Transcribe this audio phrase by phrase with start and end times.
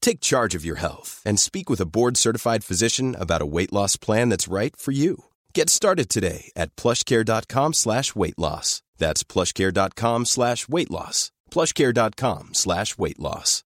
[0.00, 3.96] Take charge of your health and speak with a board-certified physician about a weight loss
[3.96, 5.24] plan that's right for you.
[5.52, 8.82] Get started today at plushcare.com slash weight loss.
[8.96, 11.30] That's plushcare.com slash weight loss.
[11.50, 13.64] plushcare.com slash weight loss.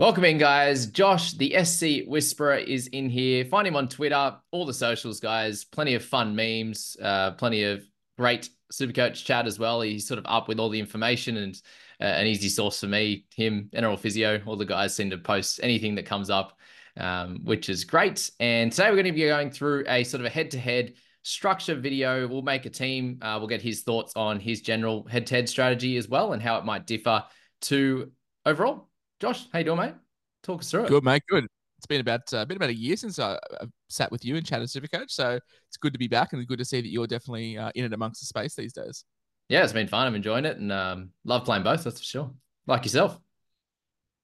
[0.00, 0.86] Welcome in, guys.
[0.86, 3.44] Josh, the SC Whisperer, is in here.
[3.44, 5.64] Find him on Twitter, all the socials, guys.
[5.64, 7.84] Plenty of fun memes, uh, plenty of
[8.16, 9.82] great Supercoach chat as well.
[9.82, 11.60] He's sort of up with all the information and
[12.00, 13.26] uh, an easy source for me.
[13.34, 16.58] Him, NRL Physio, all the guys seem to post anything that comes up,
[16.96, 18.30] um, which is great.
[18.40, 22.26] And today we're going to be going through a sort of a head-to-head structure video.
[22.26, 23.18] We'll make a team.
[23.20, 26.64] Uh, we'll get his thoughts on his general head-to-head strategy as well and how it
[26.64, 27.24] might differ
[27.62, 28.10] to
[28.46, 28.88] overall.
[29.20, 29.94] Josh, how you doing, mate?
[30.42, 30.88] Talk us through it.
[30.88, 31.22] Good, mate.
[31.28, 31.46] Good.
[31.76, 34.44] It's been about uh, been about a year since I, have sat with you and
[34.44, 37.56] chatted Supercoach, so it's good to be back and good to see that you're definitely
[37.56, 39.04] uh, in and amongst the space these days.
[39.50, 40.06] Yeah, it's been fun.
[40.06, 41.82] I'm enjoying it and um, love playing both.
[41.82, 42.30] That's for sure.
[42.68, 43.18] Like yourself.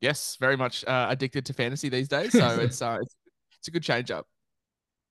[0.01, 2.31] Yes, very much uh, addicted to fantasy these days.
[2.31, 3.17] So it's, uh, it's
[3.59, 4.29] it's a good change up.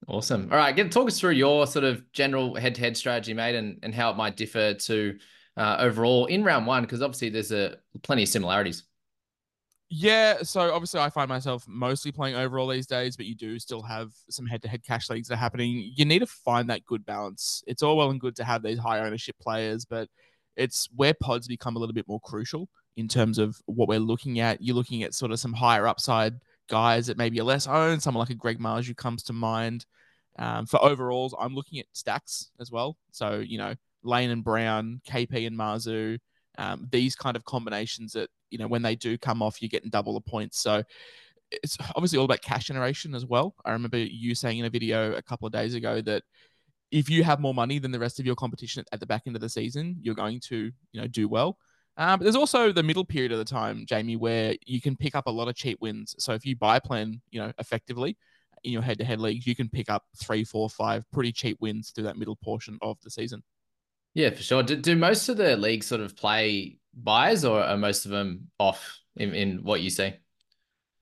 [0.08, 0.48] Awesome.
[0.52, 3.94] All right, get talk us through your sort of general head-to-head strategy, mate, and, and
[3.94, 5.18] how it might differ to
[5.58, 8.84] uh, overall in round one, because obviously there's a plenty of similarities.
[9.90, 13.84] Yeah, so obviously I find myself mostly playing overall these days, but you do still
[13.84, 15.92] have some head-to-head cash leagues that are happening.
[15.96, 17.64] You need to find that good balance.
[17.68, 20.10] It's all well and good to have these high ownership players, but
[20.56, 24.40] it's where pods become a little bit more crucial in terms of what we're looking
[24.40, 24.62] at.
[24.62, 26.34] You're looking at sort of some higher upside
[26.68, 28.02] guys that maybe are less owned.
[28.02, 29.86] Someone like a Greg Marzhew comes to mind.
[30.38, 32.98] Um, for overalls, I'm looking at stacks as well.
[33.12, 36.18] So you know, Lane and Brown, KP and Marzhew,
[36.58, 39.90] um, these kind of combinations that you know when they do come off, you're getting
[39.90, 40.60] double the points.
[40.60, 40.84] So
[41.52, 43.56] it's obviously all about cash generation as well.
[43.66, 46.24] I remember you saying in a video a couple of days ago that
[46.92, 49.36] if you have more money than the rest of your competition at the back end
[49.36, 51.58] of the season, you're going to you know do well.
[51.98, 55.16] Um, but there's also the middle period of the time, Jamie, where you can pick
[55.16, 56.14] up a lot of cheap wins.
[56.20, 58.18] So if you buy plan, you know, effectively
[58.66, 62.04] in your head-to-head leagues, you can pick up three, four, five pretty cheap wins through
[62.06, 63.44] that middle portion of the season.
[64.16, 64.64] Yeah, for sure.
[64.64, 68.50] Do, do most of the leagues sort of play buys, or are most of them
[68.58, 70.14] off in, in what you see?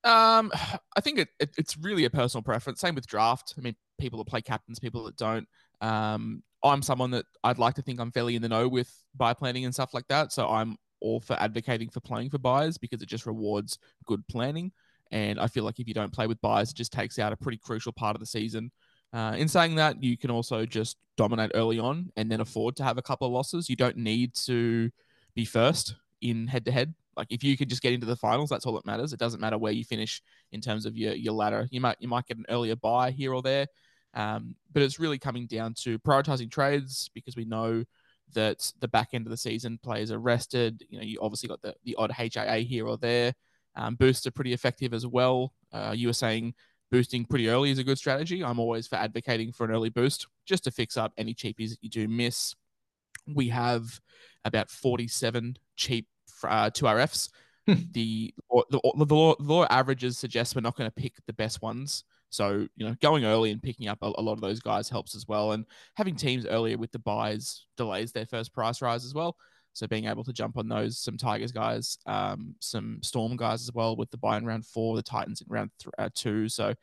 [0.03, 0.51] Um,
[0.97, 2.81] I think it, it, it's really a personal preference.
[2.81, 3.53] Same with draft.
[3.57, 5.47] I mean, people that play captains, people that don't.
[5.79, 9.33] Um, I'm someone that I'd like to think I'm fairly in the know with buy
[9.33, 10.33] planning and stuff like that.
[10.33, 14.71] So I'm all for advocating for playing for buys because it just rewards good planning.
[15.11, 17.37] And I feel like if you don't play with buys, it just takes out a
[17.37, 18.71] pretty crucial part of the season.
[19.13, 22.83] Uh, in saying that, you can also just dominate early on and then afford to
[22.83, 23.69] have a couple of losses.
[23.69, 24.89] You don't need to
[25.35, 26.93] be first in head to head.
[27.15, 29.13] Like if you could just get into the finals, that's all that matters.
[29.13, 31.67] It doesn't matter where you finish in terms of your your ladder.
[31.69, 33.67] You might you might get an earlier buy here or there,
[34.15, 37.83] um, but it's really coming down to prioritizing trades because we know
[38.33, 40.83] that the back end of the season players are rested.
[40.89, 43.33] You know, you obviously got the the odd HIA here or there.
[43.75, 45.53] Um, boosts are pretty effective as well.
[45.71, 46.55] Uh, you were saying
[46.93, 48.43] boosting pretty early is a good strategy.
[48.43, 51.79] I'm always for advocating for an early boost just to fix up any cheapies that
[51.81, 52.53] you do miss.
[53.27, 53.99] We have
[54.45, 56.07] about 47 cheap
[56.43, 57.29] uh, 2RFs.
[57.65, 57.73] Hmm.
[57.93, 61.33] the, the, the, the, law, the law averages suggest we're not going to pick the
[61.33, 62.03] best ones.
[62.29, 65.15] So, you know, going early and picking up a, a, lot of those guys helps
[65.15, 65.53] as well.
[65.53, 65.65] And
[65.95, 69.35] having teams earlier with the buys delays their first price rise as well.
[69.73, 73.73] So being able to jump on those, some Tigers guys, um, some Storm guys as
[73.73, 76.47] well with the buy in round four, the Titans in round th- uh, two.
[76.47, 76.73] So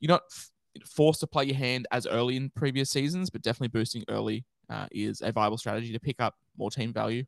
[0.00, 0.50] you're not f-
[0.86, 4.86] forced to play your hand as early in previous seasons, but definitely boosting early uh,
[4.92, 7.24] is a viable strategy to pick up more team value.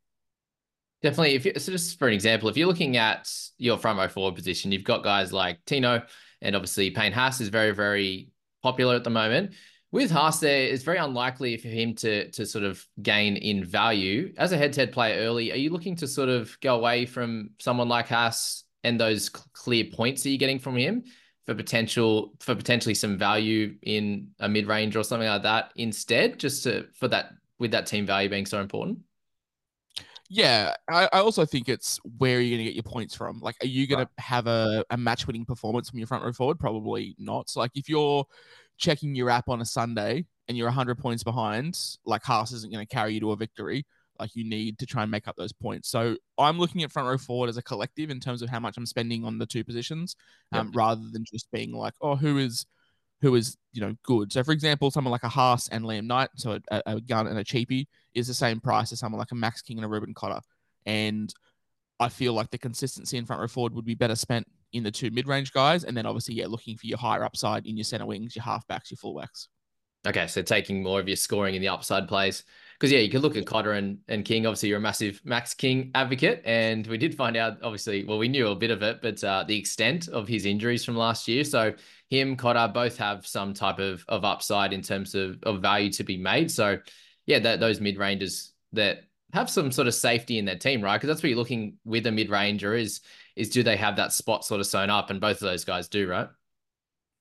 [1.02, 1.34] Definitely.
[1.34, 4.34] If you, so just for an example, if you're looking at your front row forward
[4.34, 6.02] position, you've got guys like Tino
[6.42, 8.28] and obviously Payne Haas is very, very
[8.62, 9.54] popular at the moment.
[9.92, 14.32] With Haas, there it's very unlikely for him to to sort of gain in value
[14.36, 15.50] as a head-to-head player early.
[15.50, 19.84] Are you looking to sort of go away from someone like Haas and those clear
[19.92, 21.02] points that you're getting from him
[21.44, 26.62] for potential for potentially some value in a mid-range or something like that instead, just
[26.64, 28.98] to for that with that team value being so important?
[30.32, 33.40] Yeah, I, I also think it's where are you going to get your points from?
[33.40, 34.08] Like, are you going right.
[34.16, 36.60] to have a, a match winning performance from your front row forward?
[36.60, 37.50] Probably not.
[37.50, 38.24] So, like, if you're
[38.80, 42.84] checking your app on a Sunday and you're 100 points behind, like Haas isn't going
[42.84, 43.86] to carry you to a victory.
[44.18, 45.88] Like you need to try and make up those points.
[45.88, 48.76] So I'm looking at front row forward as a collective in terms of how much
[48.76, 50.16] I'm spending on the two positions,
[50.52, 50.76] um, yep.
[50.76, 52.66] rather than just being like, oh, who is
[53.22, 54.32] who is you know good.
[54.32, 57.38] So for example, someone like a Haas and Liam Knight, so a, a gun and
[57.38, 60.12] a cheapie, is the same price as someone like a Max King and a Reuben
[60.12, 60.40] Cotter.
[60.84, 61.32] And
[61.98, 64.90] I feel like the consistency in front row forward would be better spent in the
[64.90, 68.06] two mid-range guys, and then obviously, yeah, looking for your higher upside in your center
[68.06, 69.48] wings, your halfbacks, your fullbacks.
[70.06, 72.44] Okay, so taking more of your scoring in the upside plays.
[72.78, 74.46] Because yeah, you could look at Cotter and, and King.
[74.46, 77.58] Obviously, you're a massive Max King advocate, and we did find out.
[77.62, 80.82] Obviously, well, we knew a bit of it, but uh, the extent of his injuries
[80.82, 81.44] from last year.
[81.44, 81.74] So
[82.08, 86.04] him, Cotter, both have some type of of upside in terms of of value to
[86.04, 86.50] be made.
[86.50, 86.78] So
[87.26, 89.02] yeah, that, those mid rangers that
[89.34, 90.96] have some sort of safety in their team, right?
[90.96, 93.00] Because that's what you're looking with a mid ranger is
[93.40, 95.10] is do they have that spot sort of sewn up?
[95.10, 96.28] And both of those guys do, right?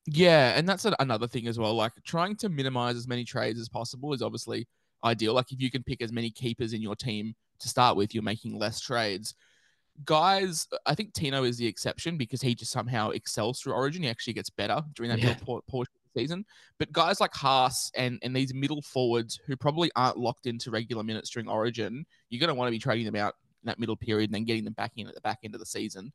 [0.05, 1.73] Yeah, and that's another thing as well.
[1.73, 4.67] Like trying to minimize as many trades as possible is obviously
[5.03, 5.33] ideal.
[5.33, 8.23] Like if you can pick as many keepers in your team to start with, you're
[8.23, 9.33] making less trades.
[10.05, 14.03] Guys, I think Tino is the exception because he just somehow excels through Origin.
[14.03, 15.35] He actually gets better during that yeah.
[15.43, 16.45] portion of the season.
[16.79, 21.03] But guys like Haas and and these middle forwards who probably aren't locked into regular
[21.03, 23.35] minutes during Origin, you're going to want to be trading them out
[23.67, 25.65] that middle period and then getting them back in at the back end of the
[25.65, 26.11] season.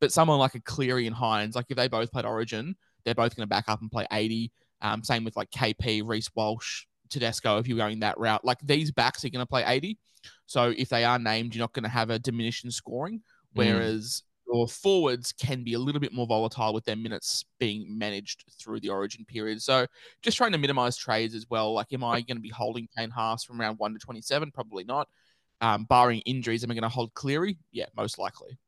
[0.00, 3.36] But someone like a Cleary and Hynes, like if they both played Origin, they're both
[3.36, 4.52] going to back up and play 80.
[4.82, 8.44] Um, same with like KP, Reece Walsh, Tedesco, if you're going that route.
[8.44, 9.98] Like these backs are going to play 80.
[10.46, 13.18] So if they are named, you're not going to have a diminishing scoring.
[13.18, 13.20] Mm.
[13.54, 14.54] Whereas mm.
[14.54, 18.80] your forwards can be a little bit more volatile with their minutes being managed through
[18.80, 19.62] the origin period.
[19.62, 19.86] So
[20.22, 21.72] just trying to minimize trades as well.
[21.72, 24.50] Like, am I going to be holding Payne Haas from round one to 27?
[24.50, 25.08] Probably not
[25.64, 27.56] um, barring injuries, am I going to hold Cleary?
[27.72, 28.58] Yeah, most likely.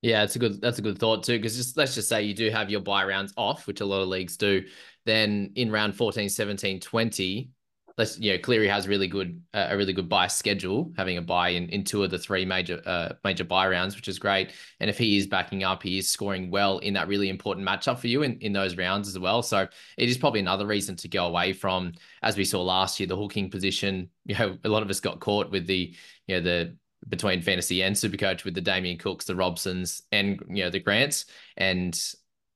[0.00, 1.36] Yeah, it's a good that's a good thought too.
[1.36, 4.00] Because just let's just say you do have your buy rounds off, which a lot
[4.00, 4.62] of leagues do.
[5.04, 7.50] Then in round 14, 17, 20,
[7.98, 11.22] let's you know Cleary has really good uh, a really good buy schedule, having a
[11.22, 14.52] buy in, in two of the three major uh, major buy rounds, which is great.
[14.80, 17.98] And if he is backing up, he is scoring well in that really important matchup
[17.98, 19.42] for you in, in those rounds as well.
[19.42, 21.92] So it is probably another reason to go away from,
[22.22, 24.08] as we saw last year, the hooking position.
[24.24, 25.96] You know, a lot of us got caught with the
[26.28, 26.76] you know the
[27.08, 31.26] between fantasy and supercoach with the Damien Cooks, the Robsons, and you know the Grants,
[31.56, 32.00] and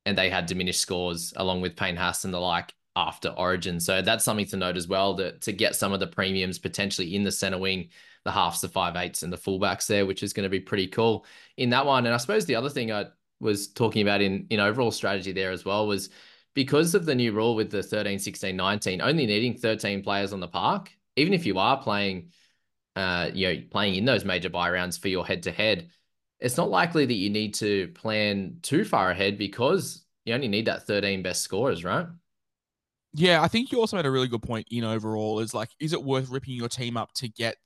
[0.05, 3.79] and they had diminished scores along with Payne Haas and the like after Origin.
[3.79, 7.15] So that's something to note as well that to get some of the premiums potentially
[7.15, 7.91] in the center wing,
[8.25, 10.87] the halves, the five eights, and the fullbacks there, which is going to be pretty
[10.89, 11.27] cool
[11.57, 12.07] in that one.
[12.07, 13.07] And I suppose the other thing I
[13.39, 16.09] was talking about in in overall strategy there as well was
[16.55, 20.41] because of the new rule with the 13, 16, 19, only needing 13 players on
[20.41, 22.31] the park, even if you are playing
[22.97, 25.91] uh, you know, playing in those major buy rounds for your head to head,
[26.41, 30.67] it's not likely that you need to plan too far ahead because you only need
[30.67, 32.07] that 13 best scorers, right?
[33.19, 35.95] Yeah, I think you also made a really good point in overall is like, is
[35.95, 37.57] it worth ripping your team up to get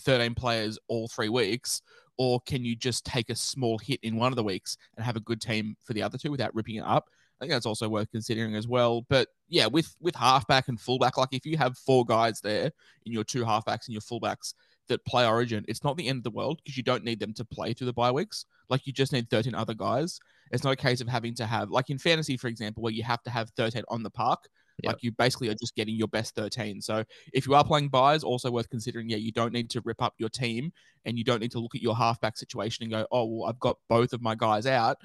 [0.00, 1.80] 13 players all three weeks?
[2.18, 5.16] Or can you just take a small hit in one of the weeks and have
[5.16, 7.08] a good team for the other two without ripping it up?
[7.40, 9.06] I think that's also worth considering as well.
[9.08, 12.70] But yeah, with with halfback and fullback, like if you have four guys there
[13.06, 14.52] in your two halfbacks and your fullbacks
[14.88, 17.32] that play Origin, it's not the end of the world because you don't need them
[17.34, 18.44] to play through the bye weeks.
[18.68, 20.20] Like you just need 13 other guys.
[20.50, 23.04] It's not a case of having to have like in fantasy, for example, where you
[23.04, 24.48] have to have 13 on the park.
[24.82, 24.92] Yep.
[24.92, 26.80] Like you basically are just getting your best 13.
[26.80, 30.00] So if you are playing buys, also worth considering, yeah, you don't need to rip
[30.00, 30.72] up your team
[31.04, 33.58] and you don't need to look at your halfback situation and go, oh, well, I've
[33.58, 34.96] got both of my guys out.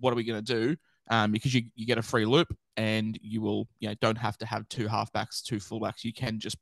[0.00, 0.76] What are we going to do?
[1.10, 4.36] Um, because you, you get a free loop and you will, you know, don't have
[4.38, 6.04] to have two halfbacks, two fullbacks.
[6.04, 6.56] You can just,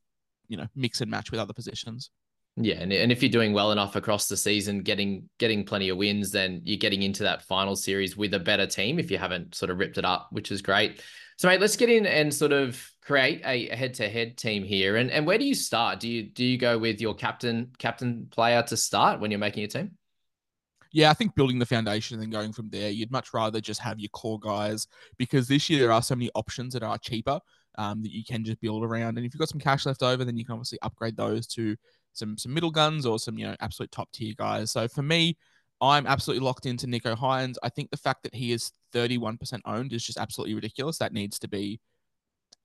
[0.47, 2.09] you know, mix and match with other positions.
[2.57, 5.97] Yeah, and, and if you're doing well enough across the season, getting getting plenty of
[5.97, 9.55] wins, then you're getting into that final series with a better team if you haven't
[9.55, 11.01] sort of ripped it up, which is great.
[11.41, 14.97] So, mate, let's get in and sort of create a head-to-head team here.
[14.97, 15.99] And and where do you start?
[15.99, 19.63] Do you do you go with your captain captain player to start when you're making
[19.63, 19.97] a team?
[20.93, 23.99] Yeah, I think building the foundation and going from there, you'd much rather just have
[23.99, 24.85] your core guys
[25.17, 27.39] because this year there are so many options that are cheaper
[27.79, 29.17] um, that you can just build around.
[29.17, 31.75] And if you've got some cash left over, then you can obviously upgrade those to
[32.13, 34.69] some some middle guns or some you know absolute top tier guys.
[34.69, 35.37] So for me,
[35.81, 37.55] I'm absolutely locked into Nicho Hynes.
[37.63, 40.97] I think the fact that he is 31% owned is just absolutely ridiculous.
[40.97, 41.79] That needs to be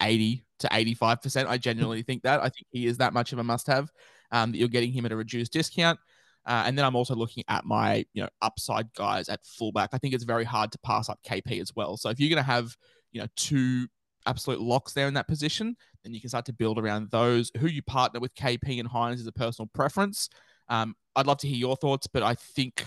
[0.02, 1.46] 80 to 85%.
[1.46, 2.40] I genuinely think that.
[2.40, 3.90] I think he is that much of a must have
[4.30, 5.98] um, that you're getting him at a reduced discount.
[6.46, 9.90] Uh, and then I'm also looking at my, you know, upside guys at fullback.
[9.92, 11.96] I think it's very hard to pass up KP as well.
[11.96, 12.76] So if you're going to have,
[13.10, 13.88] you know, two
[14.26, 17.50] absolute locks there in that position, then you can start to build around those.
[17.58, 20.28] Who you partner with KP and Hynes is a personal preference.
[20.68, 22.84] Um, I'd love to hear your thoughts, but I think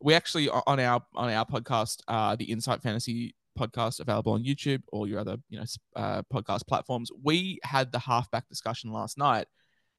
[0.00, 4.82] we actually on our on our podcast, uh, the Insight Fantasy podcast available on YouTube
[4.88, 5.64] or your other you know
[5.96, 7.10] uh, podcast platforms.
[7.22, 9.46] We had the halfback discussion last night,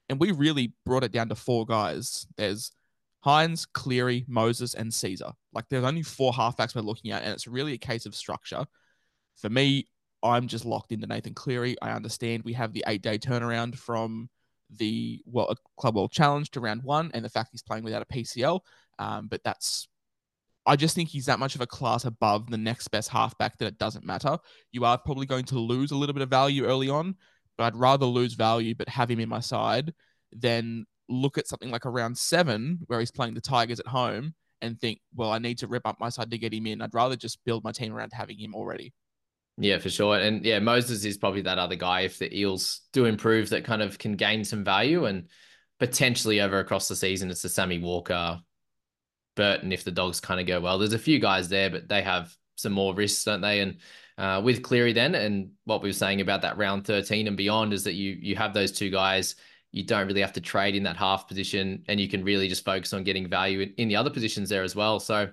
[0.10, 2.28] and we really brought it down to four guys.
[2.38, 2.72] There's
[3.26, 5.34] Hynes, Cleary, Moses, and Sezer.
[5.54, 8.66] Like there's only four halfbacks we're looking at, and it's really a case of structure.
[9.36, 9.88] For me,
[10.24, 11.76] I'm just locked into Nathan Cleary.
[11.82, 14.30] I understand we have the eight day turnaround from
[14.70, 18.06] the well, Club World Challenge to round one, and the fact he's playing without a
[18.06, 18.60] PCL.
[19.00, 19.88] Um, but that's
[20.68, 23.68] I just think he's that much of a class above the next best halfback that
[23.68, 24.38] it doesn't matter.
[24.74, 27.16] You are probably going to lose a little bit of value early on,
[27.58, 29.94] but I'd rather lose value but have him in my side
[30.34, 34.34] than look at something like a round seven where he's playing the Tigers at home
[34.62, 36.82] and think, well, I need to rip up my side to get him in.
[36.82, 38.94] I'd rather just build my team around having him already.
[39.58, 40.20] Yeah, for sure.
[40.20, 43.82] And yeah, Moses is probably that other guy if the Eels do improve that kind
[43.82, 45.28] of can gain some value and
[45.80, 47.32] potentially over across the season.
[47.32, 48.40] It's the Sammy Walker,
[49.36, 50.78] Burton if the dogs kind of go well.
[50.78, 53.62] There's a few guys there, but they have some more risks, don't they?
[53.62, 53.78] And
[54.18, 57.74] uh, with Cleary then, and what we were saying about that round 13 and beyond
[57.74, 59.36] is that you you have those two guys.
[59.72, 62.66] You don't really have to trade in that half position, and you can really just
[62.66, 65.00] focus on getting value in, in the other positions there as well.
[65.00, 65.30] So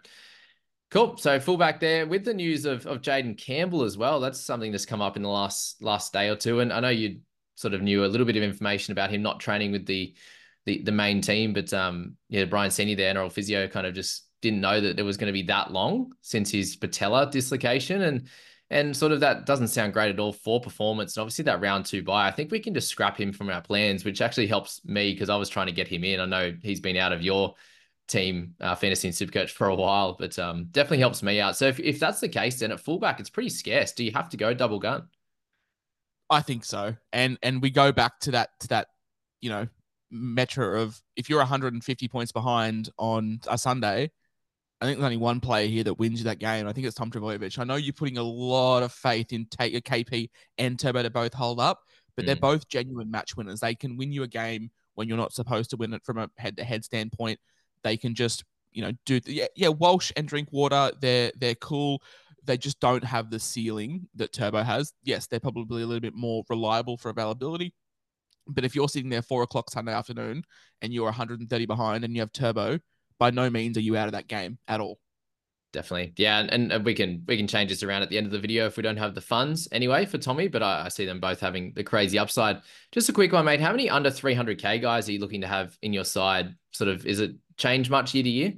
[0.90, 1.16] cool.
[1.16, 4.20] So fullback there with the news of of Jayden Campbell as well.
[4.20, 6.88] That's something that's come up in the last last day or two, and I know
[6.88, 7.20] you
[7.56, 10.14] sort of knew a little bit of information about him not training with the
[10.66, 11.52] the the main team.
[11.52, 15.02] But um, yeah, Brian Seney, the NRL physio, kind of just didn't know that it
[15.02, 18.28] was going to be that long since his patella dislocation, and
[18.70, 21.16] and sort of that doesn't sound great at all for performance.
[21.16, 23.60] And obviously that round two buy, I think we can just scrap him from our
[23.60, 26.20] plans, which actually helps me because I was trying to get him in.
[26.20, 27.54] I know he's been out of your
[28.06, 31.56] team, uh, fantasy and supercoach for a while, but um, definitely helps me out.
[31.56, 33.92] So if, if that's the case, then at fullback, it's pretty scarce.
[33.92, 35.08] Do you have to go double gun?
[36.30, 36.96] I think so.
[37.12, 38.88] And and we go back to that to that,
[39.40, 39.68] you know,
[40.12, 44.10] metra of if you're 150 points behind on a Sunday,
[44.80, 46.66] I think there's only one player here that wins you that game.
[46.66, 47.58] I think it's Tom Trbojevic.
[47.58, 51.10] I know you're putting a lot of faith in take a KP and Turbo to
[51.10, 51.80] both hold up,
[52.16, 52.26] but mm.
[52.26, 53.60] they're both genuine match winners.
[53.60, 56.30] They can win you a game when you're not supposed to win it from a
[56.38, 57.38] head-to-head standpoint.
[57.84, 59.68] They can just, you know, do yeah, yeah.
[59.68, 62.02] Walsh and Drinkwater, they're they're cool.
[62.42, 64.92] They just don't have the ceiling that Turbo has.
[65.04, 67.72] Yes, they're probably a little bit more reliable for availability,
[68.46, 70.44] but if you're sitting there four o'clock Sunday afternoon
[70.82, 72.78] and you're 130 behind and you have turbo,
[73.18, 74.98] by no means are you out of that game at all.
[75.72, 78.32] Definitely, yeah, and, and we can we can change this around at the end of
[78.32, 80.46] the video if we don't have the funds anyway for Tommy.
[80.46, 82.60] But I, I see them both having the crazy upside.
[82.92, 83.60] Just a quick one, mate.
[83.60, 86.54] How many under 300k guys are you looking to have in your side?
[86.70, 88.52] Sort of, is it change much year to year?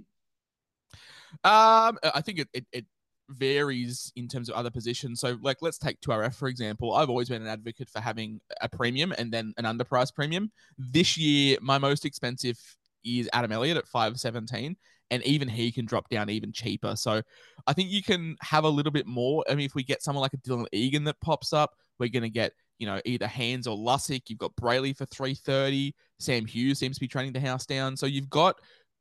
[1.45, 2.87] Um, I think it, it, it
[3.29, 5.21] varies in terms of other positions.
[5.21, 6.95] So, like, let's take 2RF, for example.
[6.95, 10.51] I've always been an advocate for having a premium and then an underpriced premium.
[10.79, 12.59] This year, my most expensive
[13.05, 14.77] is Adam Elliott at 517
[15.11, 16.97] and even he can drop down even cheaper.
[16.97, 17.23] So
[17.67, 19.45] I think you can have a little bit more.
[19.49, 22.25] I mean, if we get someone like a Dylan Egan that pops up, we're going
[22.25, 24.23] to get, you know, either Hands or Lussick.
[24.29, 25.95] You've got Brailey for 330.
[26.19, 27.97] Sam Hughes seems to be training the house down.
[27.97, 28.57] So you've got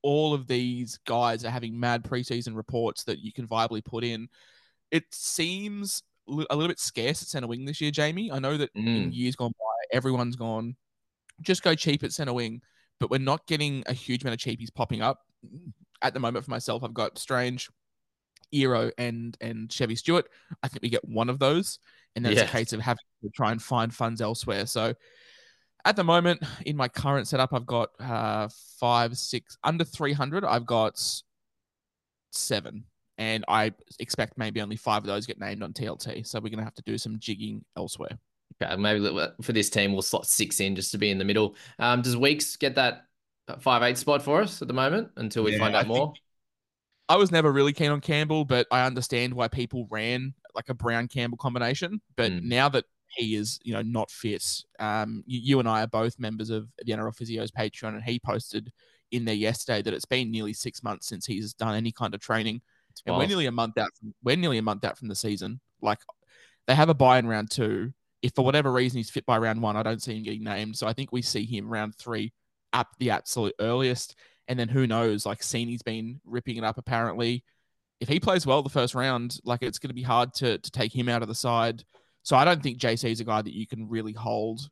[0.05, 4.29] all of these guys are having mad preseason reports that you can viably put in.
[4.91, 8.31] It seems a little bit scarce at center wing this year, Jamie.
[8.31, 8.85] I know that mm.
[8.85, 10.75] in years gone by, everyone's gone
[11.41, 12.61] just go cheap at center wing,
[12.99, 15.21] but we're not getting a huge amount of cheapies popping up.
[16.01, 17.69] At the moment, for myself, I've got Strange,
[18.51, 20.29] Iro, and and Chevy Stewart.
[20.63, 21.79] I think we get one of those,
[22.15, 22.41] and then yeah.
[22.41, 24.65] it's a case of having to try and find funds elsewhere.
[24.65, 24.93] So
[25.85, 28.49] at the moment in my current setup, I've got uh,
[28.79, 30.43] five, six under 300.
[30.43, 30.99] I've got
[32.31, 32.85] seven,
[33.17, 36.25] and I expect maybe only five of those get named on TLT.
[36.25, 38.17] So we're going to have to do some jigging elsewhere.
[38.61, 39.09] Okay, maybe
[39.41, 41.55] for this team, we'll slot six in just to be in the middle.
[41.77, 43.05] Um, does Weeks get that
[43.59, 46.13] five eight spot for us at the moment until we yeah, find out I more?
[47.07, 50.73] I was never really keen on Campbell, but I understand why people ran like a
[50.73, 52.01] Brown Campbell combination.
[52.15, 52.43] But mm.
[52.43, 52.85] now that
[53.15, 54.45] he is, you know, not fit.
[54.79, 58.19] Um, you, you, and I are both members of the NRL Physio's Patreon, and he
[58.19, 58.71] posted
[59.11, 62.21] in there yesterday that it's been nearly six months since he's done any kind of
[62.21, 62.61] training,
[63.05, 63.89] and we're nearly a month out.
[63.99, 65.59] From, we're nearly a month out from the season.
[65.81, 65.99] Like
[66.67, 67.93] they have a buy in round two.
[68.21, 70.77] If for whatever reason he's fit by round one, I don't see him getting named.
[70.77, 72.33] So I think we see him round three
[72.73, 74.15] at the absolute earliest.
[74.47, 75.25] And then who knows?
[75.25, 77.43] Like Sini's been ripping it up apparently.
[77.99, 80.71] If he plays well the first round, like it's going to be hard to to
[80.71, 81.83] take him out of the side.
[82.25, 84.67] So I don't think JC is a guy that you can really hold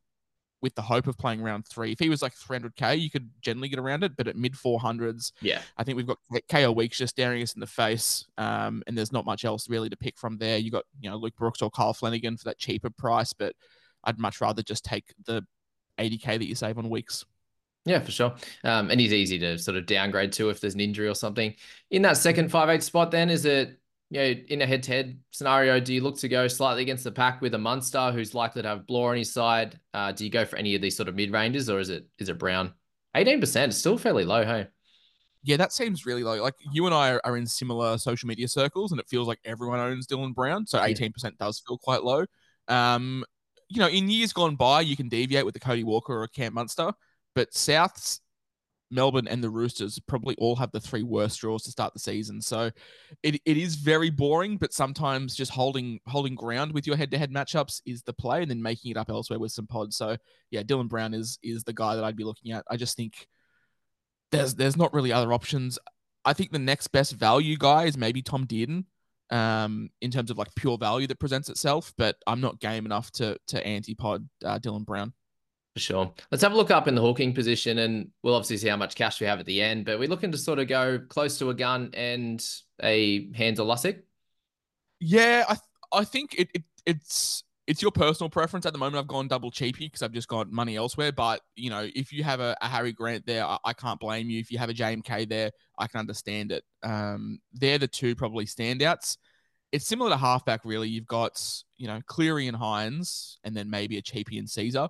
[0.64, 1.92] with the hope of playing round three.
[1.92, 5.34] If he was like 300k, you could generally get around it, but at mid 400s,
[5.40, 6.18] yeah, I think we've got
[6.50, 9.90] KO Weeks just staring us in the face, um, and there's not much else really
[9.90, 10.58] to pick from there.
[10.58, 13.54] You got you know Luke Brooks or Kyle Flanagan for that cheaper price, but
[14.04, 15.46] I'd much rather just take the
[16.00, 17.24] 80k that you save on Weeks.
[17.86, 18.34] Yeah, for sure.
[18.64, 21.54] Um, and he's easy to sort of downgrade to if there's an injury or something.
[21.92, 23.78] In that second five eight spot, then is it
[24.13, 27.41] you know, in a head-to-head scenario, do you look to go slightly against the pack
[27.41, 29.79] with a Munster who's likely to have Blore on his side?
[29.91, 32.29] Uh, do you go for any of these sort of mid-ranges or is it is
[32.29, 32.74] it Brown?
[33.17, 34.67] 18% is still fairly low, hey?
[35.41, 36.39] Yeah, that seems really low.
[36.43, 39.79] Like you and I are in similar social media circles, and it feels like everyone
[39.79, 40.67] owns Dylan Brown.
[40.67, 42.25] So 18% does feel quite low.
[42.67, 43.25] Um,
[43.67, 46.53] you know, in years gone by, you can deviate with the Cody Walker or Cam
[46.53, 46.91] Munster,
[47.34, 48.20] but Souths
[48.94, 52.42] Melbourne and the Roosters probably all have the three worst draws to start the season.
[52.42, 52.72] So
[53.24, 57.18] it, it is very boring, but sometimes just holding holding ground with your head to
[57.18, 59.98] head matchups is the play and then making it up elsewhere with some pods.
[59.98, 60.18] So
[60.52, 62.66] yeah, Dylan Brown is is the guy that I'd be looking at.
[62.70, 63.28] I just think
[64.32, 65.80] there's there's not really other options.
[66.26, 68.86] I think the next best value guy is maybe Tom Dearden
[69.30, 73.12] um, in terms of like pure value that presents itself, but I'm not game enough
[73.14, 75.14] to to anti pod uh, Dylan Brown.
[75.74, 76.13] For sure.
[76.30, 78.94] Let's have a look up in the hooking position and we'll obviously see how much
[78.94, 79.86] cash we have at the end.
[79.86, 82.46] But we're looking to sort of go close to a gun and
[82.82, 84.01] a hands Lussick.
[85.00, 85.58] Yeah, I
[85.92, 88.68] I think it, it it's it's your personal preference.
[88.68, 91.12] At the moment, I've gone double cheapy because I've just got money elsewhere.
[91.12, 94.30] But you know, if you have a, a Harry Grant there, I, I, can't blame
[94.30, 94.39] you.
[94.39, 96.63] If you have a JMK there, I can understand it.
[96.84, 99.18] Um, they're the two probably standouts.
[99.72, 100.89] It's similar to halfback, really.
[100.89, 101.42] You've got
[101.77, 104.89] you know Cleary and Hynes, and then maybe a cheapy and Sezer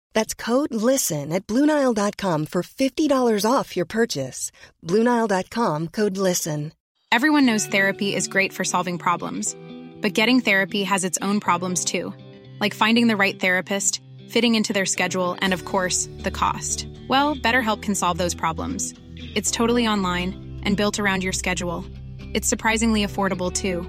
[0.13, 4.51] That's code LISTEN at Bluenile.com for $50 off your purchase.
[4.85, 6.73] Bluenile.com code LISTEN.
[7.11, 9.53] Everyone knows therapy is great for solving problems,
[10.01, 12.13] but getting therapy has its own problems too,
[12.61, 16.87] like finding the right therapist, fitting into their schedule, and of course, the cost.
[17.09, 18.93] Well, BetterHelp can solve those problems.
[19.35, 21.85] It's totally online and built around your schedule.
[22.33, 23.81] It's surprisingly affordable too.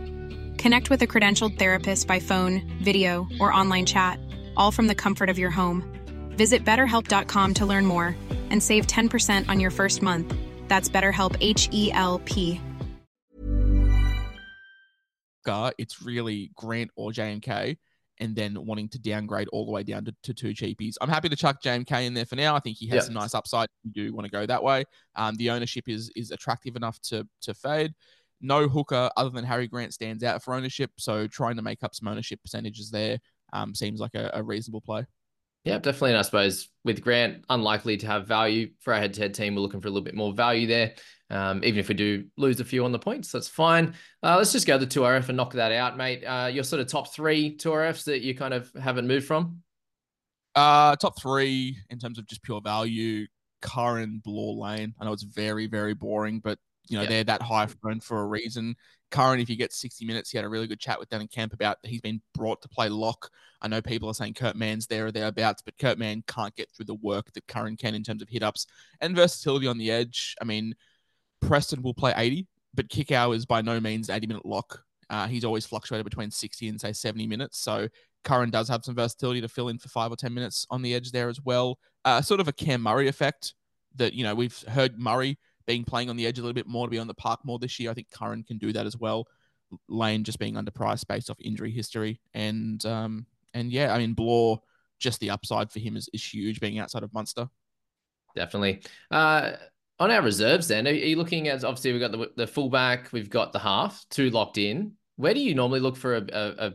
[0.60, 4.18] Connect with a credentialed therapist by phone, video, or online chat,
[4.56, 5.91] all from the comfort of your home.
[6.36, 8.16] Visit betterhelp.com to learn more
[8.50, 10.34] and save 10% on your first month.
[10.68, 12.60] That's BetterHelp H E L P.
[15.78, 17.76] It's really Grant or JMK,
[18.20, 20.94] and then wanting to downgrade all the way down to, to two cheapies.
[21.00, 22.54] I'm happy to chuck JMK in there for now.
[22.54, 23.64] I think he has some nice upside.
[23.84, 24.84] If You do want to go that way.
[25.16, 27.92] Um, the ownership is is attractive enough to to fade.
[28.40, 31.94] No hooker other than Harry Grant stands out for ownership, so trying to make up
[31.94, 33.18] some ownership percentages there
[33.52, 35.06] um, seems like a, a reasonable play.
[35.64, 36.10] Yeah, definitely.
[36.10, 39.54] And I suppose with Grant, unlikely to have value for our head to head team.
[39.54, 40.94] We're looking for a little bit more value there.
[41.30, 43.94] Um, even if we do lose a few on the points, that's fine.
[44.22, 46.24] Uh, let's just go to 2RF and knock that out, mate.
[46.24, 49.62] Uh, your sort of top three 2RFs that you kind of haven't moved from?
[50.54, 53.26] Uh, top three in terms of just pure value,
[53.62, 54.94] Curran, Blore Lane.
[55.00, 58.26] I know it's very, very boring, but you know, they're that high phone for a
[58.26, 58.74] reason.
[59.12, 61.52] Curran, if you get 60 minutes, he had a really good chat with Dan camp
[61.52, 63.30] about he's been brought to play lock.
[63.60, 66.68] I know people are saying Kurt Mann's there or thereabouts, but Kurt Mann can't get
[66.72, 68.66] through the work that Curran can in terms of hit ups
[69.00, 70.34] and versatility on the edge.
[70.40, 70.74] I mean,
[71.40, 74.82] Preston will play 80, but Kikau is by no means 80 minute lock.
[75.10, 77.58] Uh, he's always fluctuated between 60 and say 70 minutes.
[77.58, 77.88] So
[78.24, 80.94] Curran does have some versatility to fill in for five or 10 minutes on the
[80.94, 81.78] edge there as well.
[82.04, 83.54] Uh, sort of a Cam Murray effect
[83.96, 86.86] that, you know, we've heard Murray being playing on the edge a little bit more
[86.86, 87.90] to be on the park more this year.
[87.90, 89.26] I think Curran can do that as well.
[89.88, 92.20] Lane just being underpriced based off injury history.
[92.34, 94.60] And um, and yeah, I mean Blore,
[94.98, 97.48] just the upside for him is, is huge being outside of Munster.
[98.34, 98.82] Definitely.
[99.10, 99.52] Uh,
[99.98, 103.30] on our reserves, then, are you looking at obviously we've got the, the fullback, we've
[103.30, 104.92] got the half, two locked in.
[105.16, 106.72] Where do you normally look for a, a, a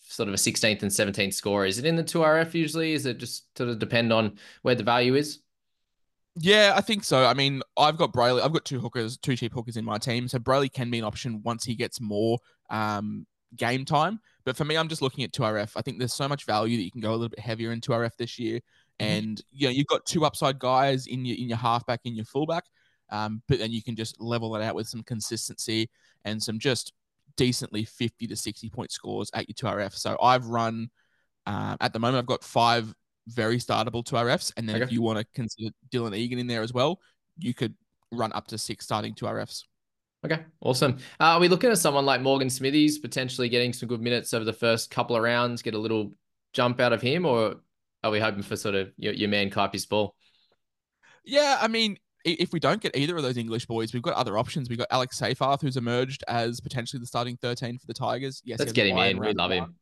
[0.00, 1.66] sort of a 16th and 17th score?
[1.66, 2.92] Is it in the 2RF usually?
[2.92, 5.40] Is it just sort of depend on where the value is?
[6.36, 7.24] Yeah, I think so.
[7.24, 8.40] I mean, I've got Brailey.
[8.40, 10.28] I've got two hookers, two cheap hookers in my team.
[10.28, 12.38] So Brailey can be an option once he gets more
[12.70, 14.20] um, game time.
[14.44, 15.72] But for me, I'm just looking at 2RF.
[15.76, 17.80] I think there's so much value that you can go a little bit heavier in
[17.80, 18.60] 2RF this year.
[19.00, 19.06] Mm-hmm.
[19.06, 22.24] And you know, you've got two upside guys in your in your halfback, in your
[22.24, 22.64] fullback.
[23.10, 25.90] Um, but then you can just level it out with some consistency
[26.24, 26.92] and some just
[27.36, 29.94] decently 50 to 60 point scores at your 2RF.
[29.94, 30.90] So I've run
[31.46, 32.94] uh, at the moment, I've got five
[33.30, 34.52] very startable 2RFs.
[34.56, 34.84] And then Okay.
[34.84, 37.00] if you want to consider Dylan Egan in there as well,
[37.38, 37.74] you could
[38.12, 39.64] run up to six starting 2RFs.
[40.24, 40.98] Okay, awesome.
[41.18, 44.44] Uh, are we looking at someone like Morgan Smithies potentially getting some good minutes over
[44.44, 46.12] the first couple of rounds, get a little
[46.52, 47.56] jump out of him, or
[48.04, 50.14] are we hoping for sort of your, your man Kai Pearce-Paul?
[51.24, 54.36] Yeah, I mean, if we don't get either of those English boys, we've got other
[54.36, 54.68] options.
[54.68, 58.42] We've got Alex Seyfarth, who's emerged as potentially the starting 13 for the Tigers.
[58.44, 59.18] Yes, Let's get him in.
[59.18, 59.58] We love one.
[59.58, 59.74] him.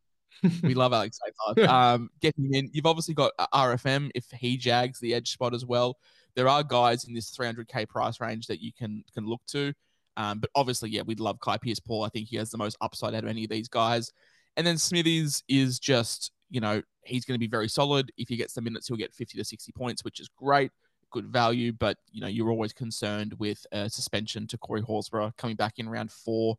[0.62, 1.68] We love Alex Seyfarth.
[1.68, 2.70] um, get him in.
[2.72, 5.96] You've obviously got uh, RFM if he jags the edge spot as well.
[6.34, 9.72] There are guys in this 300k price range that you can can look to.
[10.18, 12.04] Um, but obviously, yeah, we'd love Kai Pearce-Paul.
[12.04, 14.12] I think he has the most upside out of any of these guys.
[14.56, 18.10] And then Smithies is just, you know, he's going to be very solid.
[18.18, 20.72] If he gets the minutes, he'll get 50 to 60 points, which is great,
[21.12, 21.72] good value.
[21.72, 25.88] But, you know, you're always concerned with a suspension to Corey Horsburgh coming back in
[25.88, 26.58] round four.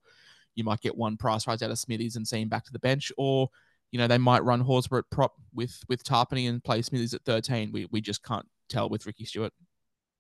[0.56, 2.80] You might get one price rise out of Smithies and see him back to the
[2.80, 3.50] bench, or,
[3.92, 7.24] you know, they might run Horsburgh at prop with with Tapine and play Smithies at
[7.26, 7.72] 13.
[7.72, 9.54] We, we just can't tell with Ricky Stuart.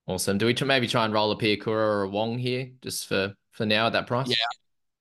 [0.07, 0.37] Awesome.
[0.39, 3.65] Do we maybe try and roll a Piakura or a Wong here just for for
[3.65, 4.27] now at that price?
[4.27, 4.35] Yeah.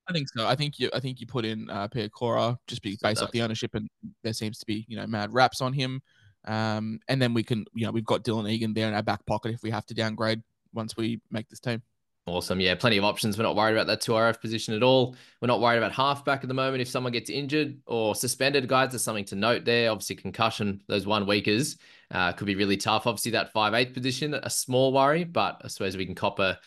[0.07, 0.47] I think so.
[0.47, 0.89] I think you.
[0.93, 3.87] I think you put in uh, Cora just be based off the ownership, and
[4.23, 6.01] there seems to be you know mad raps on him.
[6.45, 9.25] Um, and then we can you know we've got Dylan Egan there in our back
[9.27, 10.41] pocket if we have to downgrade
[10.73, 11.83] once we make this team.
[12.29, 12.59] Awesome.
[12.59, 13.37] Yeah, plenty of options.
[13.37, 15.15] We're not worried about that 2RF position at all.
[15.41, 16.79] We're not worried about halfback at the moment.
[16.79, 19.89] If someone gets injured or suspended, guys, there's something to note there.
[19.89, 21.77] Obviously, concussion, those one weekers
[22.11, 23.07] uh, could be really tough.
[23.07, 26.59] Obviously, that 5'8 position, a small worry, but I suppose we can cop a,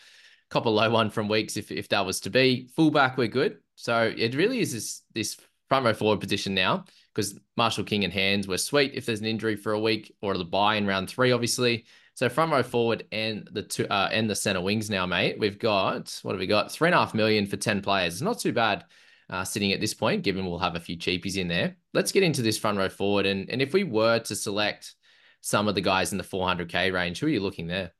[0.49, 2.67] cop a low one from weeks if, if that was to be.
[2.75, 3.59] Fullback, we're good.
[3.75, 5.37] So it really is this, this
[5.69, 6.83] front row forward position now
[7.15, 10.37] because Marshall King and Hands were sweet if there's an injury for a week or
[10.37, 11.85] the buy in round three, obviously.
[12.15, 15.37] So front row forward and the two uh, and the center wings now, mate.
[15.39, 16.71] We've got what have we got?
[16.71, 18.13] Three and a half million for ten players.
[18.13, 18.85] It's not too bad
[19.29, 21.77] uh, sitting at this point, given we'll have a few cheapies in there.
[21.93, 24.93] Let's get into this front row forward, and and if we were to select
[25.41, 27.91] some of the guys in the 400k range, who are you looking there?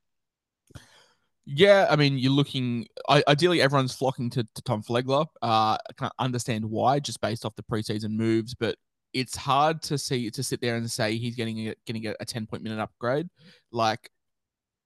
[1.45, 2.87] Yeah, I mean, you're looking.
[3.09, 5.25] Ideally, everyone's flocking to, to Tom Flegler.
[5.41, 8.77] Uh, I can't understand why, just based off the preseason moves, but
[9.13, 12.25] it's hard to see to sit there and say he's getting a, getting a, a
[12.25, 13.29] 10 point minute upgrade.
[13.71, 14.09] Like,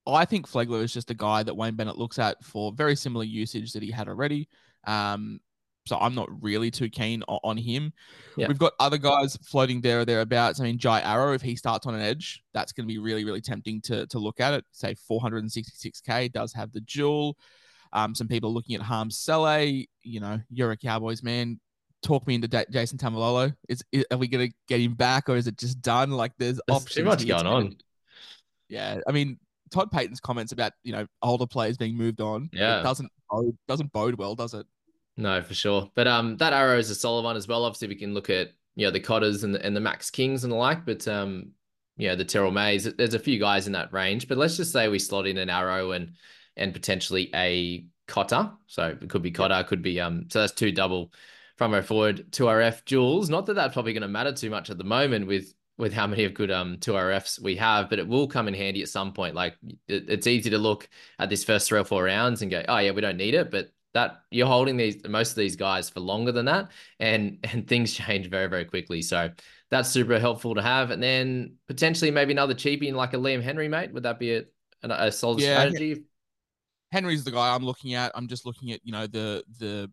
[0.06, 3.26] I think Flegler is just a guy that Wayne Bennett looks at for very similar
[3.26, 4.48] usage that he had already.
[4.86, 5.40] Um,
[5.86, 7.94] so I'm not really too keen on, on him.
[8.36, 8.48] Yeah.
[8.48, 10.60] We've got other guys floating there or thereabouts.
[10.60, 13.24] I mean, Jai Arrow, if he starts on an edge, that's going to be really,
[13.24, 14.66] really tempting to to look at it.
[14.72, 17.38] Say 466k does have the jewel.
[17.94, 19.86] Um, some people looking at Harm Saleh.
[20.04, 21.60] You know, you're a Cowboys man.
[22.08, 23.54] Talk me into Da- Jason Taumalolo.
[23.68, 26.12] Is, is are we going to get him back or is it just done?
[26.12, 27.76] Like, there's, There's options too much going gonna- on.
[28.70, 29.38] Yeah, I mean,
[29.72, 32.50] Todd Payten's comments about you know older players being moved on.
[32.54, 32.80] Yeah.
[32.80, 34.66] it doesn't bode, doesn't bode well, does it?
[35.18, 35.92] No, for sure.
[35.96, 37.66] But um, that arrow is a solid one as well.
[37.66, 40.46] Obviously, we can look at you know the Cotters and the, and the Max Kings
[40.46, 40.86] and the like.
[40.86, 41.52] But um,
[41.98, 42.86] you know the Terrell Mays.
[42.86, 44.30] There's a few guys in that range.
[44.30, 46.14] But let's just say we slot in an arrow and
[46.56, 48.52] and potentially a Cotter.
[48.68, 50.28] So it could be Cotter, could be um.
[50.30, 51.12] So that's two double
[51.60, 53.30] row forward, two RF duels.
[53.30, 56.08] Not that that's probably going to matter too much at the moment with with how
[56.08, 58.90] many of good um two RFs we have, but it will come in handy at
[58.90, 59.36] some point.
[59.36, 59.56] Like
[59.88, 60.90] it, it's easy to look
[61.20, 63.52] at this first three or four rounds and go, oh yeah, we don't need it,
[63.52, 67.68] but that you're holding these most of these guys for longer than that, and and
[67.70, 69.02] things change very very quickly.
[69.02, 69.30] So
[69.70, 70.92] that's super helpful to have.
[70.92, 73.92] And then potentially maybe another cheapie in like a Liam Henry, mate.
[73.94, 74.44] Would that be a
[74.84, 76.04] a, a solid Yeah, strategy?
[76.92, 78.12] Henry's the guy I'm looking at.
[78.16, 79.92] I'm just looking at you know the the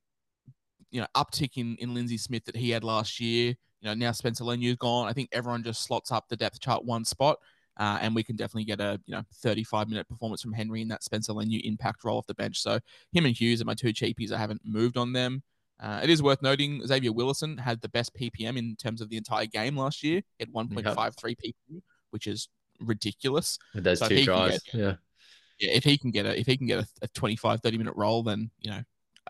[0.94, 3.48] you know uptick in in Lindsay Smith that he had last year.
[3.80, 5.08] You know now Spencer Leniu's gone.
[5.08, 7.36] I think everyone just slots up the depth chart one spot.
[7.76, 10.86] Uh, and we can definitely get a you know 35 minute performance from Henry in
[10.88, 12.60] that Spencer Leniu impact role off the bench.
[12.60, 12.78] So
[13.12, 14.30] him and Hughes are my two cheapies.
[14.30, 15.42] I haven't moved on them.
[15.80, 19.16] Uh, it is worth noting Xavier Willison had the best PPM in terms of the
[19.16, 20.18] entire game last year.
[20.38, 23.58] at had 1.53 PPM, which is ridiculous.
[23.74, 24.94] Those So two tries, get- yeah.
[25.58, 27.94] yeah, if he can get a if he can get a, a 25, 30 minute
[27.96, 28.82] role, then you know,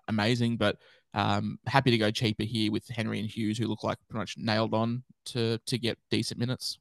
[0.09, 0.59] amazing.
[0.59, 0.77] But
[1.15, 4.35] um, happy to go cheaper here with Henry and Hughes, who look like pretty much
[4.37, 6.79] nailed on to to get decent minutes.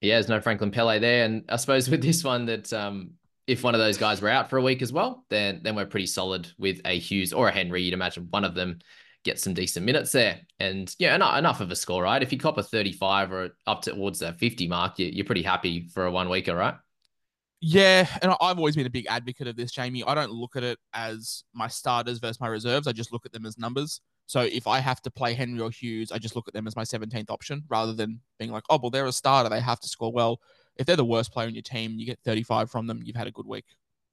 [0.00, 1.24] Yeah, there's no Franklin Pele there.
[1.24, 3.12] And I suppose with this one that um
[3.46, 5.86] if one of those guys were out for a week as well, then then we're
[5.86, 7.82] pretty solid with a Hughes or a Henry.
[7.82, 8.80] You'd imagine one of them
[9.24, 10.40] get some decent minutes there.
[10.60, 12.22] And yeah, enough, enough of a score, right?
[12.22, 15.88] If you cop a 35 or up towards that 50 mark, you, you're pretty happy
[15.88, 16.74] for a one weeker, right?
[17.60, 20.04] Yeah, and I've always been a big advocate of this, Jamie.
[20.04, 22.86] I don't look at it as my starters versus my reserves.
[22.86, 24.00] I just look at them as numbers.
[24.26, 26.76] So if I have to play Henry or Hughes, I just look at them as
[26.76, 29.48] my 17th option rather than being like, oh, well, they're a starter.
[29.48, 30.40] They have to score well.
[30.76, 33.26] If they're the worst player in your team, you get 35 from them, you've had
[33.26, 33.64] a good week.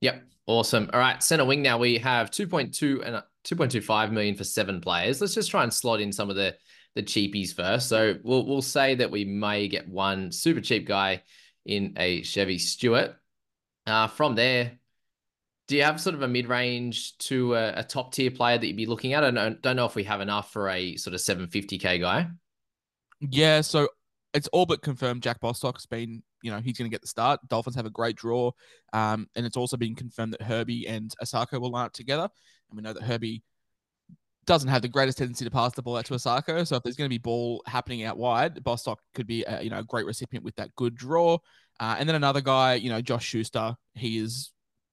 [0.02, 0.24] Yep.
[0.48, 0.90] Awesome.
[0.94, 1.22] All right.
[1.22, 5.22] Center wing now we have 2.2 and 2.25 million for seven players.
[5.22, 6.56] Let's just try and slot in some of the
[6.96, 7.90] the cheapies first.
[7.90, 11.24] So we'll we'll say that we may get one super cheap guy
[11.66, 13.16] in a Chevy Stewart.
[13.88, 14.80] Uh, from there,
[15.68, 18.66] do you have sort of a mid range to a, a top tier player that
[18.66, 19.24] you'd be looking at?
[19.24, 22.28] I don't, don't know if we have enough for a sort of 750k guy.
[23.20, 23.88] Yeah, so
[24.34, 25.24] it's all but confirmed.
[25.24, 27.40] Jack Bostock's been, you know, he's going to get the start.
[27.48, 28.52] Dolphins have a great draw,
[28.94, 32.30] um, and it's also been confirmed that Herbie and Isaako will line up together.
[32.70, 33.44] And we know that Herbie
[34.46, 36.68] doesn't have the greatest tendency to pass the ball out to Isaako.
[36.68, 39.70] So if there's going to be ball happening out wide, Bostock could be, a, you
[39.70, 41.38] know, a great recipient with that good draw.
[41.80, 43.76] Uh, and then another guy, you know, Josh Schuster.
[43.94, 44.52] He is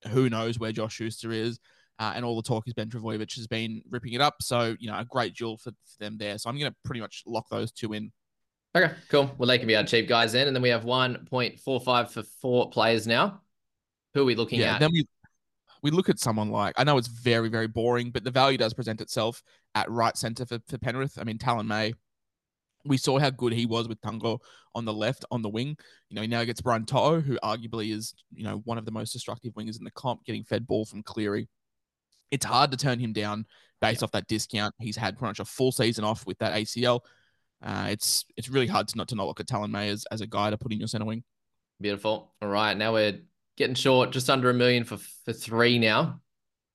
[0.09, 1.59] who knows where Josh Schuster is.
[1.99, 4.37] Uh, and all the talk is Ben Trbojevic has been ripping it up.
[4.41, 6.39] So, you know, a great duel for, for them there.
[6.39, 8.11] So I'm going to pretty much lock those two in.
[8.75, 9.31] Okay, cool.
[9.39, 10.47] Well, they can be our cheap guys then.
[10.47, 13.43] And then we have 1.45 for four players now.
[14.15, 14.81] Who are we looking yeah, at?
[14.81, 15.07] Then we
[15.83, 18.75] we look at someone like I know it's very very boring, but the value does
[18.75, 19.43] present itself
[19.75, 21.19] at right center for, for Penrith.
[21.19, 21.95] I mean, Taylan May,
[22.85, 24.39] we saw how good he was with Tago
[24.75, 25.77] on the left on the wing.
[26.09, 28.91] You know, he now gets Brian To'o, who arguably is you know one of the
[28.91, 31.49] most destructive wingers in the comp, getting fed ball from Cleary.
[32.31, 33.47] It's hard to turn him down
[33.81, 34.05] based yeah.
[34.05, 34.75] off that discount.
[34.79, 37.01] He's had pretty much a full season off with that ACL.
[37.63, 40.21] Uh, it's it's really hard to not to not look at Taylan May as, as
[40.21, 41.23] a guy to put in your center wing.
[41.81, 42.33] Beautiful.
[42.41, 43.21] All right, now we're
[43.57, 46.21] getting short, just under a million for for three now,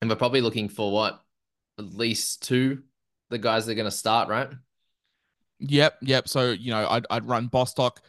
[0.02, 1.22] and we're probably looking for what
[1.80, 2.84] at least two,
[3.30, 4.50] the guys that are going to start, right?
[5.60, 6.28] Yep, yep.
[6.28, 8.02] So you know, I'd I'd run Bostock,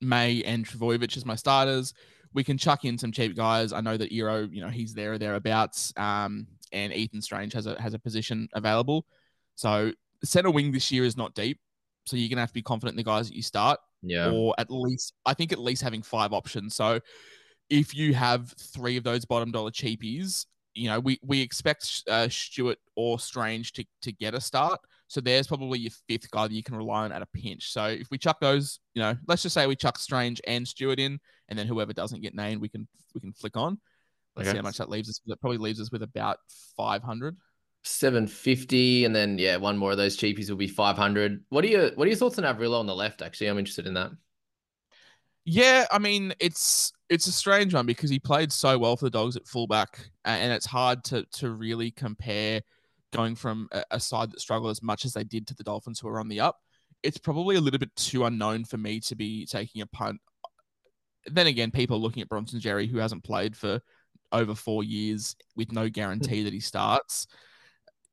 [0.00, 1.94] May, and Trbojevic as my starters.
[2.32, 3.72] We can chuck in some cheap guys.
[3.72, 5.92] I know that Iro, you know, he's there or thereabouts.
[5.96, 9.06] Um, and Ethan Strange has a has a position available.
[9.54, 9.92] So
[10.24, 11.60] center wing this year is not deep.
[12.06, 13.80] So you're gonna have to be confident in the guys that you start.
[14.02, 14.30] Yeah.
[14.30, 16.74] Or at least I think at least having five options.
[16.74, 17.00] So
[17.70, 22.28] if you have three of those bottom dollar cheapies, you know, we we expect uh,
[22.28, 24.80] Stewart or Strange to to get a start.
[25.08, 27.72] So there's probably your fifth guy that you can rely on at a pinch.
[27.72, 30.98] So if we chuck those, you know, let's just say we chuck Strange and Stewart
[30.98, 33.78] in, and then whoever doesn't get named, we can we can flick on.
[34.36, 34.54] Let's okay.
[34.54, 35.20] see how much that leaves us.
[35.26, 36.38] That probably leaves us with about
[36.76, 37.36] five hundred.
[37.86, 41.90] 750 and then yeah one more of those cheapies will be 500 what are your
[41.94, 44.10] what are your thoughts on Averillo on the left actually i'm interested in that
[45.44, 49.10] yeah i mean it's it's a strange one because he played so well for the
[49.10, 52.62] dogs at fullback and it's hard to to really compare
[53.14, 56.00] going from a, a side that struggled as much as they did to the dolphins
[56.00, 56.58] who are on the up
[57.02, 60.20] it's probably a little bit too unknown for me to be taking a punt
[61.26, 63.80] then again people are looking at bronson Xerri, who hasn't played for
[64.32, 67.26] over four years with no guarantee that he starts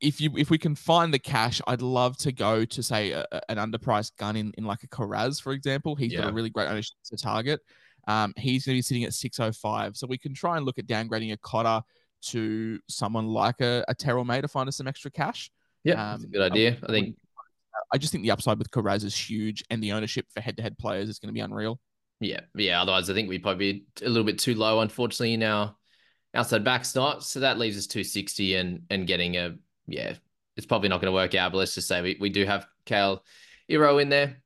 [0.01, 3.25] if you if we can find the cash, I'd love to go to say a,
[3.49, 5.95] an underpriced gun in, in like a Kiraz, for example.
[5.95, 6.21] He's yeah.
[6.21, 7.61] got a really great ownership to target.
[8.07, 9.95] Um, he's going to be sitting at 605.
[9.95, 11.83] So we can try and look at downgrading a Cotter
[12.27, 15.51] to someone like a, a Terrell May to find us some extra cash.
[15.83, 16.77] Yeah, um, good idea.
[16.83, 17.17] I, think.
[17.93, 21.09] I just think the upside with Kiraz is huge, and the ownership for head-to-head players
[21.09, 21.79] is going to be unreal.
[22.19, 22.81] Yeah, yeah.
[22.81, 25.75] Otherwise, I think we'd probably be a little bit too low, unfortunately, in our
[26.33, 27.23] outside backstop.
[27.23, 29.55] So that leaves us 260 and and getting a
[29.87, 30.13] yeah,
[30.55, 31.51] it's probably not going to work out.
[31.51, 33.21] But let's just say we, we do have Kayal
[33.67, 34.37] Iro in there.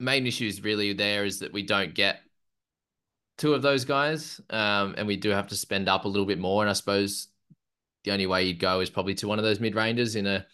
[0.00, 2.20] Main issues really there is that we don't get
[3.38, 6.38] two of those guys, um, and we do have to spend up a little bit
[6.38, 6.62] more.
[6.62, 7.28] And I suppose
[8.04, 10.44] the only way you'd go is probably to one of those mid rangers in a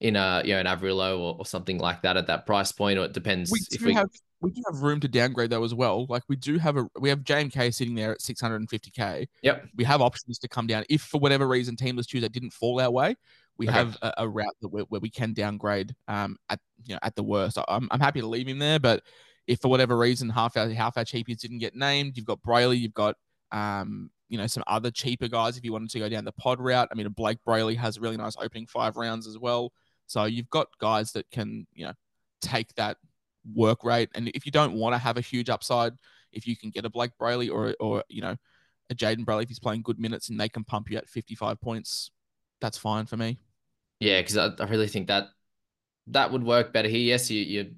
[0.00, 2.98] in a you know an Averillo or, or something like that at that price point,
[2.98, 4.08] or it depends we if we have
[4.40, 6.06] we do have room to downgrade though as well.
[6.08, 9.26] Like we do have a we have JMK sitting there at 650k.
[9.42, 9.68] Yep.
[9.76, 12.90] We have options to come down if for whatever reason Teamless Tuesday didn't fall our
[12.90, 13.16] way.
[13.56, 13.76] We okay.
[13.76, 17.16] have a, a, route that where, where we can downgrade um at you know at
[17.16, 17.58] the worst.
[17.66, 19.02] I'm I'm happy to leave him there, but
[19.48, 22.78] if for whatever reason half our half our cheapies didn't get named, you've got Brailey,
[22.78, 23.16] you've got
[23.50, 26.60] um you know some other cheaper guys if you wanted to go down the pod
[26.60, 26.88] route.
[26.92, 29.72] I mean, Blayke Brailey has a really nice opening five rounds as well.
[30.06, 31.94] So you've got guys that can you know
[32.42, 32.98] take that
[33.54, 34.10] work rate.
[34.14, 35.94] And if you don't want to have a huge upside,
[36.32, 38.36] if you can get a Blayke Brailey or or you know
[38.90, 41.58] a Jayden Brailey if he's playing good minutes and they can pump you at 55
[41.60, 42.10] points,
[42.60, 43.38] that's fine for me.
[43.98, 45.28] Yeah, because I, I, really think that
[46.06, 47.00] that would work better here.
[47.00, 47.72] Yes, you, you're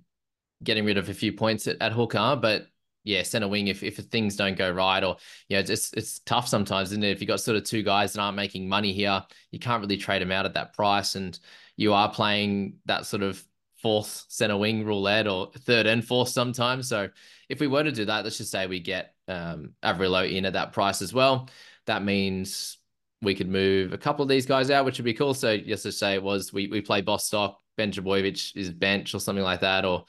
[0.62, 2.66] getting rid of a few points at, at hooker, but
[3.04, 3.68] yeah, center wing.
[3.68, 5.16] If if things don't go right, or
[5.48, 7.10] you know, it's it's tough sometimes, isn't it?
[7.10, 9.96] If you've got sort of two guys that aren't making money here, you can't really
[9.96, 11.38] trade them out at that price, and
[11.76, 13.42] you are playing that sort of
[13.80, 16.88] fourth center wing roulette or third and fourth sometimes.
[16.88, 17.08] So
[17.48, 20.52] if we were to do that, let's just say we get um, Averillo in at
[20.52, 21.48] that price as well.
[21.86, 22.76] That means
[23.22, 25.32] we could move a couple of these guys out, which would be cool.
[25.32, 29.20] So just to say it was we we play Bostock, Ben Trbojevic is bench or
[29.20, 30.04] something like that, or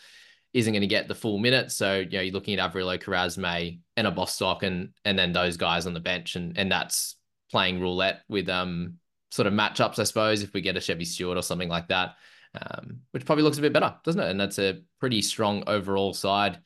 [0.54, 1.76] isn't going to get the full minutes.
[1.76, 5.58] So, you know, you're looking at Averillo, May, and a Bostock and and then those
[5.58, 6.36] guys on the bench.
[6.36, 7.16] And and that's
[7.52, 8.96] playing roulette with um
[9.32, 12.16] sort of matchups, I suppose, if we get a Chevy Stewart or something like that.
[12.54, 14.30] Um, which probably looks a bit better, doesn't it?
[14.30, 16.60] And that's a pretty strong overall side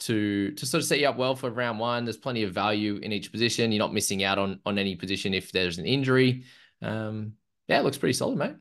[0.00, 2.04] to to sort of set you up well for round one.
[2.04, 3.72] There's plenty of value in each position.
[3.72, 6.44] You're not missing out on on any position if there's an injury.
[6.82, 7.34] Um,
[7.68, 8.56] yeah, it looks pretty solid, mate.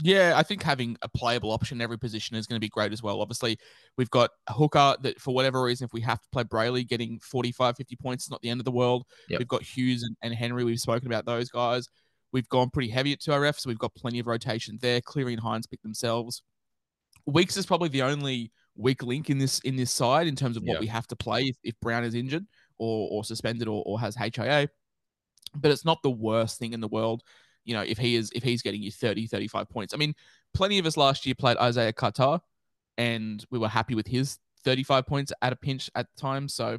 [0.00, 2.92] Yeah, I think having a playable option in every position is going to be great
[2.92, 3.20] as well.
[3.20, 3.58] Obviously,
[3.98, 7.18] we've got a hooker that, for whatever reason, if we have to play Brailey, getting
[7.18, 9.04] 45, 50 points is not the end of the world.
[9.28, 9.38] Yep.
[9.38, 10.64] We've got Hughes and, and Henry.
[10.64, 11.88] We've spoken about those guys.
[12.32, 15.00] We've gone pretty heavy at 2RF, so we've got plenty of rotation there.
[15.02, 16.42] Cleary and Hynes pick themselves.
[17.26, 20.62] Weeks is probably the only weak link in this in this side in terms of
[20.62, 20.80] what yep.
[20.80, 22.46] we have to play if, if Brown is injured
[22.78, 24.68] or, or suspended or, or has HIA.
[25.54, 27.22] But it's not the worst thing in the world
[27.64, 29.94] you know, if he is if he's getting you 30, 35 points.
[29.94, 30.14] I mean,
[30.54, 32.40] plenty of us last year played Isaiah Carter
[32.98, 36.48] and we were happy with his 35 points at a pinch at the time.
[36.48, 36.78] So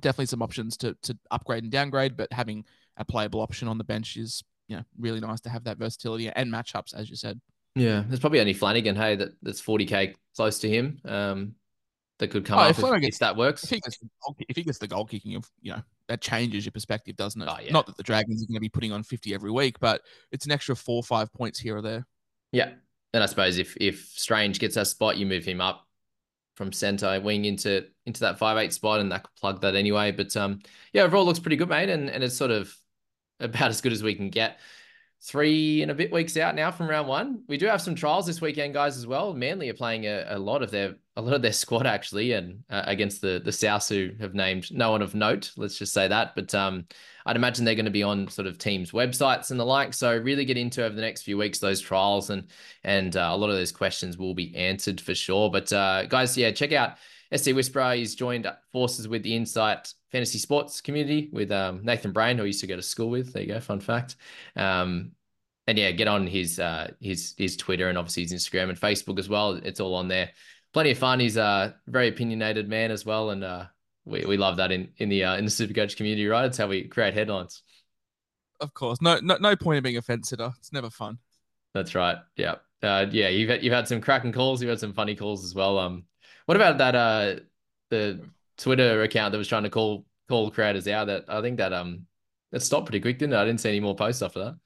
[0.00, 2.64] definitely some options to to upgrade and downgrade, but having
[2.96, 6.28] a playable option on the bench is, you know, really nice to have that versatility
[6.28, 7.40] and matchups, as you said.
[7.74, 11.00] Yeah, there's probably only Flanagan, hey, that, that's 40k close to him.
[11.04, 11.54] Um,
[12.24, 13.64] that could come oh, up if, if, if, that works.
[13.64, 16.20] If he, gets the goal, if he gets the goal kicking, of you know that
[16.20, 17.48] changes your perspective, doesn't it?
[17.50, 17.72] Oh, yeah.
[17.72, 20.46] Not that the Dragons are going to be putting on fifty every week, but it's
[20.46, 22.06] an extra four or five points here or there.
[22.52, 22.70] Yeah,
[23.12, 25.86] and I suppose if if Strange gets that spot, you move him up
[26.56, 30.12] from centre wing into into that five eight spot, and that could plug that anyway.
[30.12, 30.60] But um,
[30.92, 32.74] yeah, overall looks pretty good, mate, and and it's sort of
[33.40, 34.58] about as good as we can get
[35.22, 37.42] three and a bit weeks out now from round one.
[37.48, 39.32] We do have some trials this weekend, guys, as well.
[39.32, 42.64] Manly are playing a, a lot of their a lot of their squad actually, and
[42.70, 45.52] uh, against the the South who have named no one of note.
[45.56, 46.34] Let's just say that.
[46.34, 46.86] But um,
[47.24, 49.94] I'd imagine they're going to be on sort of teams' websites and the like.
[49.94, 52.48] So really get into over the next few weeks those trials, and
[52.82, 55.50] and uh, a lot of those questions will be answered for sure.
[55.50, 56.98] But uh, guys, yeah, check out.
[57.34, 62.36] SC Whisperer, he's joined forces with the Insight Fantasy Sports community with um, Nathan Brain,
[62.36, 63.32] who I used to go to school with.
[63.32, 64.16] There you go, fun fact.
[64.54, 65.12] Um,
[65.66, 69.18] and yeah, get on his uh, his his Twitter and obviously his Instagram and Facebook
[69.18, 69.54] as well.
[69.54, 70.30] It's all on there.
[70.74, 71.20] Plenty of fun.
[71.20, 73.66] He's a very opinionated man as well, and uh,
[74.04, 76.44] we we love that in in the uh, in the Supercoach community, right?
[76.44, 77.62] It's how we create headlines.
[78.60, 80.52] Of course, no no no point in being a fence sitter.
[80.58, 81.18] It's never fun.
[81.74, 82.18] That's right.
[82.36, 83.28] Yeah, uh, yeah.
[83.28, 84.60] You've had, you've had some cracking calls.
[84.60, 85.78] You've had some funny calls as well.
[85.78, 86.04] Um,
[86.46, 86.94] what about that?
[86.94, 87.40] Uh,
[87.90, 88.20] the
[88.58, 91.06] Twitter account that was trying to call call creators out.
[91.06, 92.06] That I think that um
[92.50, 93.38] that stopped pretty quick, didn't it?
[93.38, 94.56] I didn't see any more posts after that.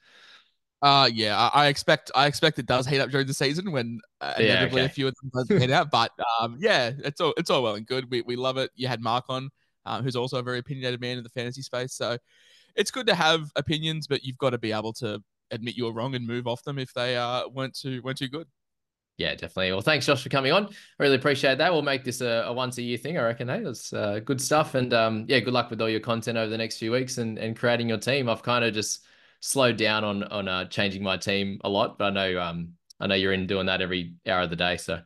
[0.81, 3.99] Uh yeah, I, I, expect I expect it does heat up during the season when
[4.21, 4.85] uh, inevitably yeah, okay.
[4.85, 5.91] a few of them does heat out.
[5.91, 8.09] But um, yeah, it's all it's all well and good.
[8.09, 8.71] We we love it.
[8.75, 9.49] You had Mark on,
[9.85, 11.93] uh, who's also a very opinionated man in the fantasy space.
[11.93, 12.17] So
[12.75, 15.93] it's good to have opinions, but you've got to be able to admit you were
[15.93, 18.47] wrong and move off them if they uh weren't too weren't too good.
[19.19, 19.73] Yeah, definitely.
[19.73, 20.69] Well, thanks, Josh, for coming on.
[20.97, 21.73] Really appreciate that.
[21.73, 23.49] We'll make this a, a once a year thing, I reckon.
[23.49, 24.75] Hey, that's uh, good stuff.
[24.75, 27.37] And um, yeah, good luck with all your content over the next few weeks and,
[27.37, 28.29] and creating your team.
[28.29, 29.05] I've kind of just
[29.39, 33.07] slowed down on on uh, changing my team a lot, but I know um I
[33.07, 34.77] know you're in doing that every hour of the day.
[34.77, 34.99] So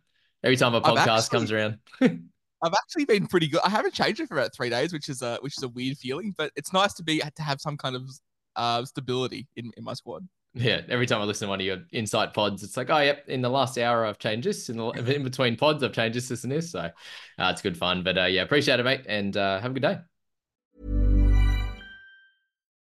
[0.43, 1.77] every time a podcast actually, comes around.
[2.01, 3.61] I've actually been pretty good.
[3.63, 5.97] I haven't changed it for about three days, which is a which is a weird
[5.97, 8.09] feeling, but it's nice to be to have some kind of
[8.55, 10.27] uh, stability in, in my squad.
[10.55, 13.27] Yeah, every time I listen to one of your insight pods, it's like, oh, yep,
[13.27, 14.69] in the last hour I've changed this.
[14.69, 16.71] In the in between pods, I've changed this, this, and this.
[16.71, 16.91] So uh,
[17.39, 18.03] it's good fun.
[18.03, 19.99] But uh, yeah, appreciate it, mate, and uh, have a good day.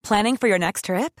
[0.02, 1.20] Planning for your next trip?